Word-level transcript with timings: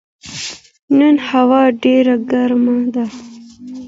نن 0.97 1.15
هوا 1.29 1.63
ډېره 1.83 2.15
ګرمه 2.31 2.77
ده 2.93 3.05